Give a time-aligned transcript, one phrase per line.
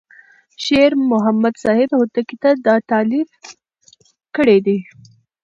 [0.63, 3.29] شیر محمد صاحب هوتکی دا تألیف
[4.35, 4.77] کړی دی.